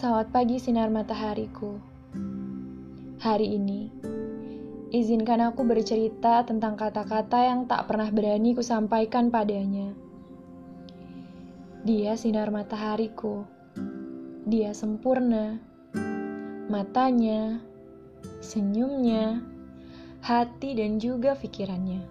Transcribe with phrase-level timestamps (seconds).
[0.00, 1.76] Selamat pagi sinar matahariku.
[3.20, 3.92] Hari ini,
[4.96, 9.92] izinkan aku bercerita tentang kata-kata yang tak pernah berani ku sampaikan padanya.
[11.84, 13.44] Dia sinar matahariku.
[14.48, 15.60] Dia sempurna.
[16.72, 17.60] Matanya,
[18.40, 19.44] senyumnya,
[20.24, 22.08] hati dan juga pikirannya.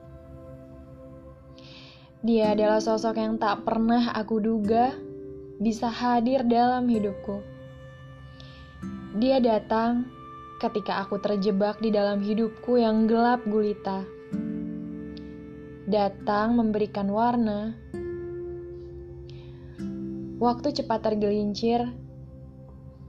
[2.21, 4.93] Dia adalah sosok yang tak pernah aku duga
[5.57, 7.57] bisa hadir dalam hidupku.
[9.09, 10.05] Dia datang
[10.61, 14.05] ketika aku terjebak di dalam hidupku yang gelap gulita.
[15.89, 17.73] Datang memberikan warna.
[20.37, 21.89] Waktu cepat tergelincir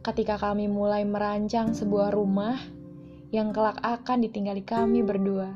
[0.00, 2.56] ketika kami mulai merancang sebuah rumah
[3.28, 5.52] yang kelak akan ditinggali kami berdua.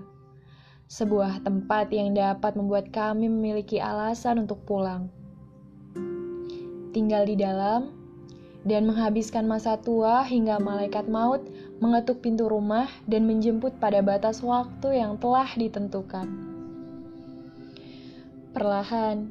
[0.93, 5.09] Sebuah tempat yang dapat membuat kami memiliki alasan untuk pulang.
[6.93, 8.04] Tinggal di dalam
[8.65, 11.45] dan menghabiskan masa tua hingga malaikat maut
[11.85, 16.27] mengetuk pintu rumah dan menjemput pada batas waktu yang telah ditentukan.
[18.57, 19.29] Perlahan,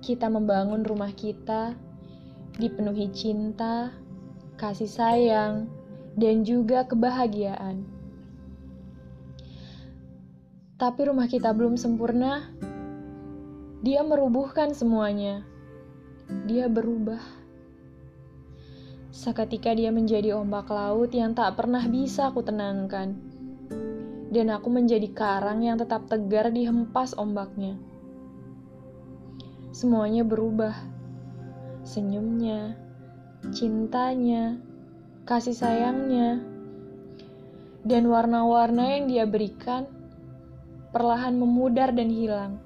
[0.00, 1.76] kita membangun rumah kita
[2.56, 3.92] dipenuhi cinta,
[4.56, 5.66] kasih sayang,
[6.14, 7.82] dan juga kebahagiaan.
[10.78, 12.50] Tapi rumah kita belum sempurna.
[13.84, 15.44] Dia merubuhkan semuanya.
[16.48, 17.43] Dia berubah.
[19.14, 23.14] Seketika dia menjadi ombak laut yang tak pernah bisa aku tenangkan.
[24.34, 27.78] Dan aku menjadi karang yang tetap tegar dihempas ombaknya.
[29.70, 30.74] Semuanya berubah.
[31.86, 32.74] Senyumnya,
[33.54, 34.58] cintanya,
[35.22, 36.42] kasih sayangnya,
[37.86, 39.86] dan warna-warna yang dia berikan
[40.90, 42.58] perlahan memudar dan hilang.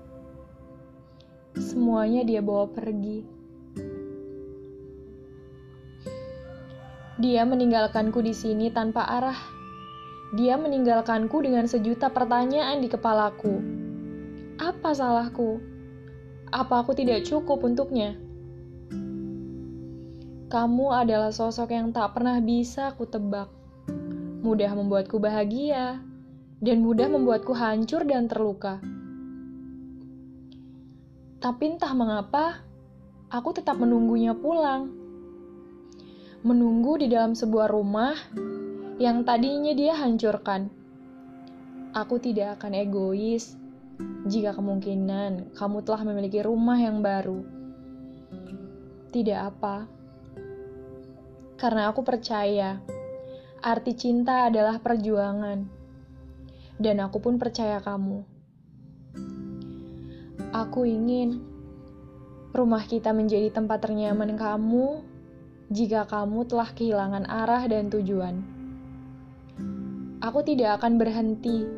[1.60, 3.37] Semuanya dia bawa pergi.
[7.18, 9.34] Dia meninggalkanku di sini tanpa arah.
[10.38, 13.58] Dia meninggalkanku dengan sejuta pertanyaan di kepalaku.
[14.62, 15.58] Apa salahku?
[16.54, 18.14] Apa aku tidak cukup untuknya?
[20.46, 23.50] Kamu adalah sosok yang tak pernah bisa ku tebak.
[24.46, 25.98] Mudah membuatku bahagia,
[26.62, 28.78] dan mudah membuatku hancur dan terluka.
[31.38, 32.62] Tapi entah mengapa,
[33.30, 34.97] aku tetap menunggunya pulang.
[36.48, 38.16] Menunggu di dalam sebuah rumah
[38.96, 40.72] yang tadinya dia hancurkan.
[41.92, 43.52] Aku tidak akan egois
[44.24, 47.44] jika kemungkinan kamu telah memiliki rumah yang baru.
[49.12, 49.84] Tidak apa
[51.60, 52.80] karena aku percaya
[53.60, 55.68] arti cinta adalah perjuangan,
[56.80, 58.24] dan aku pun percaya kamu.
[60.56, 61.44] Aku ingin
[62.56, 65.04] rumah kita menjadi tempat ternyaman kamu
[65.68, 68.40] jika kamu telah kehilangan arah dan tujuan.
[70.24, 71.68] Aku tidak akan berhenti,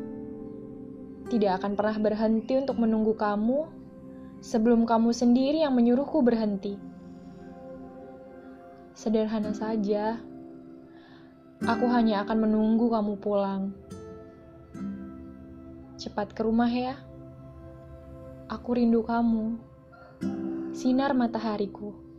[1.27, 3.67] tidak akan pernah berhenti untuk menunggu kamu
[4.39, 6.79] sebelum kamu sendiri yang menyuruhku berhenti.
[8.95, 10.19] Sederhana saja.
[11.61, 13.75] Aku hanya akan menunggu kamu pulang.
[15.99, 16.97] Cepat ke rumah ya.
[18.49, 19.61] Aku rindu kamu.
[20.73, 22.10] Sinar matahariku.